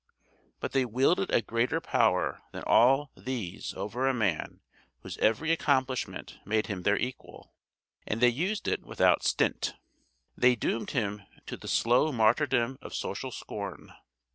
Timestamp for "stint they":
9.21-10.55